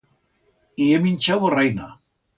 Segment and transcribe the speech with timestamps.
[0.85, 1.91] I he minchau borraina.